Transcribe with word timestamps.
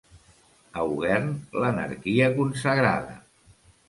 A 0.83 0.85
Ogern, 0.93 1.27
l'anarquia 1.63 2.31
consagrada. 2.39 3.15